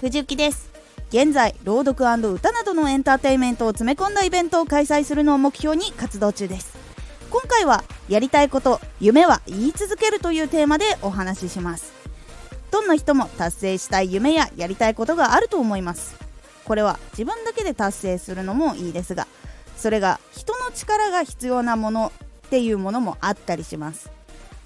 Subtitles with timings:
[0.00, 0.70] 藤幸です。
[1.08, 6.78] 現在朗読歌などのエンターテインメントを詰め込んだイベントを開催するのを目標に活動中です。
[7.30, 11.92] 今回はやりたいこと夢は言い続けるというテーマでお話しします。
[12.70, 16.14] どんな人も達成したい夢ややりたいことがあると思います。
[16.64, 19.26] これは自分だけで達成するのもいいですが
[19.76, 22.12] それが人の力が必要なもの
[22.46, 24.17] っていうものもあったりします。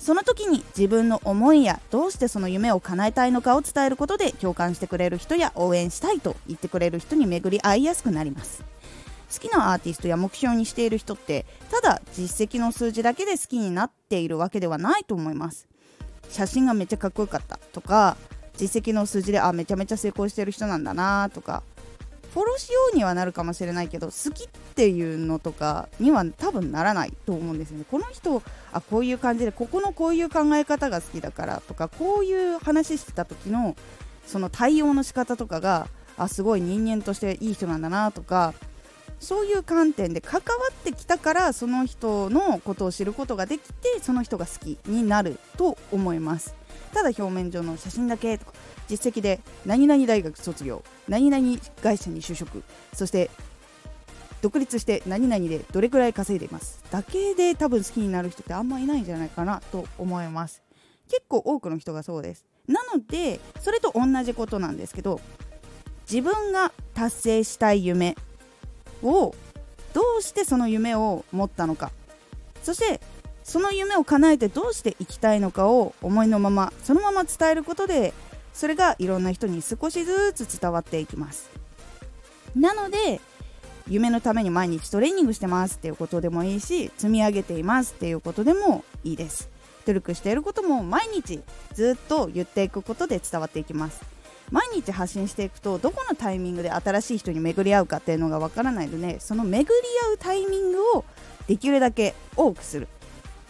[0.00, 8.64] その時に自分の思いやどうしてその夢を叶えたいのかを伝えることで共感してくれる人や応援したいと言ってくれる人に巡り合いやすくなります。
[9.32, 15.68] 好きなアーティストや目標にしている人ってただ実績の数字だけで好きになっているわけではないと思います。
[16.30, 18.16] 写真がめっちゃかっこよかったとか
[18.56, 21.62] 実績の数字であめちゃめちゃ成功してる人なんだなとか
[22.32, 27.84] フォローしようにはなるかもしれないけど好きっていうのとかには多分ならないと思うんですよね。
[27.90, 33.76] この人あこういう感じでここのこういう考え方が好きだからとかこういう話してた時の
[34.26, 38.54] その対応の仕方とかがあすごい人間としていい人なんだなとか
[39.18, 46.54] そういう観点で関わってきたからその人のことを知ることができてその人が好きになると思います
[46.92, 48.52] ただ表面上の写真だけとか
[48.88, 53.30] 実績で何々大学卒業何々会社に就職そして
[54.42, 56.82] 独立して何々でどれくらい稼いでいます。
[56.90, 60.62] だけで多分好きになる人ってあんまいないんじゃないかなと思います。
[61.08, 62.46] 結構多くの人がそうです。
[62.66, 65.20] なのでそれと同じことなんですけど
[66.10, 68.16] 自分が達成したい夢
[69.02, 69.34] を
[69.92, 71.90] どうしてその夢を持ったのか。
[72.62, 73.00] そして
[73.42, 78.12] その夢を叶えてどうしていきたいのかを思いのままそのまま伝えることで
[78.52, 81.50] それがいろんな人に少しずつ伝わっていきます。
[82.54, 83.20] なので
[83.88, 89.48] 夢のために毎日トレーニングしてますっていうことでもいいし積み上げていますっていうことでもいいです。
[89.86, 94.00] 努力していることも毎日ずっと言っていくことで伝わっていきます。
[94.50, 99.70] 毎日発信していくとどこのタイミングで新しい人に巡り合うかっていうのがわからないのでその巡り
[100.08, 101.04] 合うタイミングを
[101.46, 102.88] できるだけ多くする。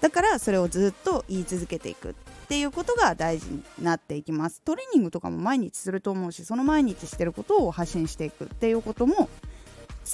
[0.00, 2.14] だからそれをずっと言い続けていくっ
[2.48, 4.62] ていうことが大事になっていきます。
[4.62, 9.28] トレーニングとかも毎日すると思うしその毎日してることを発信していくっていうことも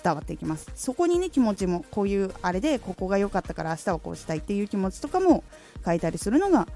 [0.03, 5.45] 伝わっていきますそこにね気持ちもこういうあれでここが良かったから明日はこうしたいっていう気持ちとかも
[5.85, 6.67] 書いたりするのが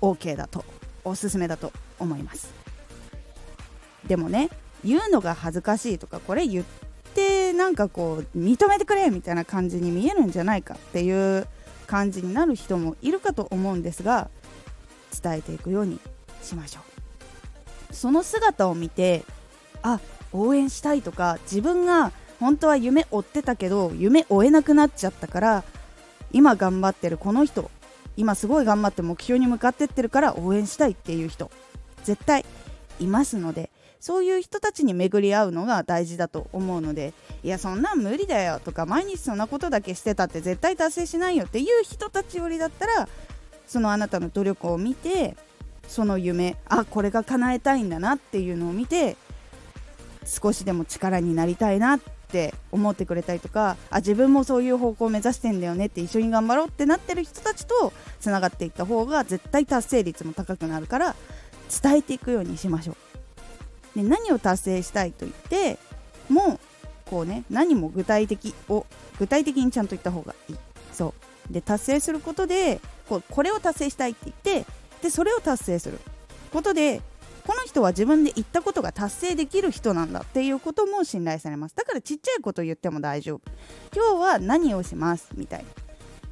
[0.00, 0.64] OK だと
[1.04, 2.52] おすすめだと思います。
[4.06, 4.50] でもね
[4.84, 6.64] 言うのが恥ずかしいとかこれ言っ
[7.14, 11.46] てなんかこう認めてくれみたいな感じに見えるんじゃないかっていう
[11.90, 14.30] 感じになる人もいるかと思うんですが
[15.20, 15.98] 伝えていくように
[16.40, 17.94] しましょう。
[17.94, 19.24] その姿を見て
[19.82, 19.98] あ
[20.32, 25.64] 応援したいとか自分が本当は夢追ってたけど夢追えなくなっちゃったから
[26.30, 27.68] 今頑張ってるこの人
[28.16, 31.50] 今すごい頑張って目標に向かってってるから応援したいっていう人
[32.04, 32.44] 絶対
[33.00, 33.69] いますので
[34.00, 37.12] そういう人たちに巡り合うのが大事だと思うので
[37.44, 43.08] いやそんなん無理だよとか毎日そんなことだけしてたって絶対達成しないよっていう人たちよりだったら
[43.66, 45.36] そのあなたの努力を見て
[45.86, 49.16] その夢あこれが叶えたいんだなっていうのを見て
[50.24, 61.16] 少しでも力になりたいなって思ってくれたりとかあ自分もそういう方向を目指してんだよねって一緒に頑張ろうってなってる人たちとつながっていった方が絶対達成率も高くなるから
[61.82, 63.09] 伝えていくようにしましょう。
[63.96, 65.78] で何を達成したいと言って
[66.28, 66.60] も
[67.06, 68.86] こうね何も具体的を
[69.18, 70.56] 具体的にちゃんと言った方がいい。
[70.92, 71.14] そ
[71.48, 71.52] う。
[71.52, 74.66] で達成することでこうこれを達成したいって言って
[75.02, 75.98] でそれを達成する。
[76.52, 77.00] ことで
[77.46, 81.74] この人は自分で言ったことが達成できる人なんだっていうことも信頼されます。
[81.74, 83.40] だからちっちゃいこと言っても大丈夫。
[83.94, 85.64] 今日は何をしますみたいな。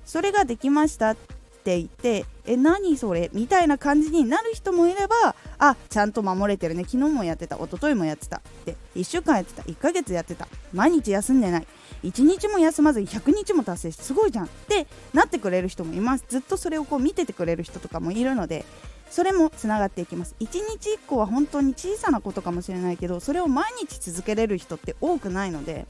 [0.05, 1.17] それができましたっ
[1.65, 6.85] て言ってえ何それみたいな感じになる人もいればあちゃんと守れてるね。
[6.85, 7.57] 昨日もやってた。
[7.57, 8.41] 一昨日もやってた。
[8.65, 9.63] で1週間やってた。
[9.63, 10.49] 1ヶ月やってた。
[10.73, 11.67] 毎日休んでない。
[12.05, 14.47] 1日も休まずに100日も達成してすごいじゃん。
[14.47, 16.25] ってなってくれる人もいます。
[16.29, 18.65] ずっとそれをこう見ててくれる人とかもいるので
[19.11, 20.35] それもつながっていきます。
[20.41, 25.87] 1日1個は本当に小さなことかもしれないけどそれを毎日続けれる人って多くないので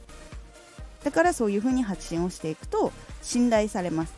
[1.05, 2.93] だからそういう風に発信をしていくと
[3.23, 4.15] 信頼されます。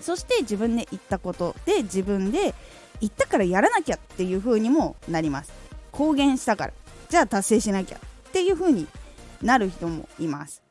[0.00, 2.54] そして自分で言ったことで自分で
[3.00, 5.52] 言ったからやらなきゃっていう風にもなります。
[5.92, 6.72] 公言したから。
[7.08, 8.86] じゃあ達成しなきゃっていう風に
[9.42, 10.62] なる人もいます。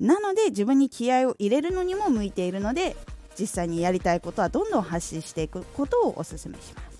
[0.00, 2.96] なので自分に気合を入れるのにも向いているので
[3.38, 6.94] 実際にやりたいことはどんどん発信していくことをおすすめします。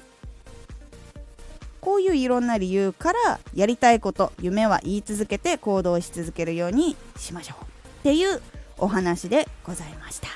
[1.80, 7.64] こういういろんな理由からやりたいこと夢は言い続けて行動し続けるようにしましょう。
[7.64, 8.40] っていう
[8.78, 10.28] お話でございました。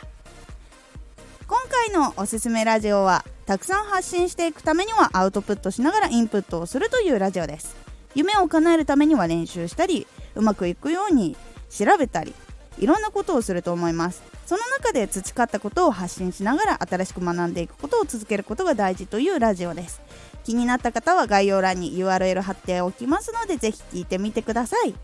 [1.46, 7.76] 今回のおすすめラジオはたくさん発信していくためにはアウトプットしながらインプットをするというラジオです。
[8.14, 11.34] 夢を叶えるためには練習したりうまくいくように
[11.70, 12.34] 調べたり
[12.78, 14.22] いろんなことをすると思います。
[14.44, 20.02] その中で培ったことを発信しながら新しく学んでいくことを続けることが大事というラジオです。
[20.44, 24.94] 気になった方は概要欄に URL 貼っておきますのでぜひ聞いてみてください。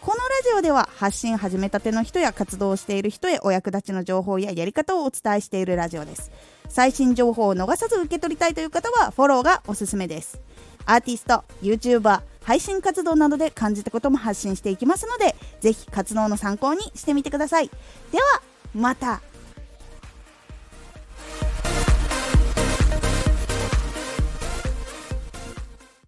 [0.00, 6.32] このラジオでは発信始めたての人や活動をしている人へお役立ちの情報ややり方をお伝えしているラジオです。
[6.68, 10.40] 最新情報を逃さず受け取りたいという方はフォローがおすすめです。
[10.86, 17.70] アーティスト YouTuber 配信活動などで感じたことも発信していきますのでぜひ活動の参考にしてみてください。
[18.10, 18.42] では
[18.74, 19.20] また。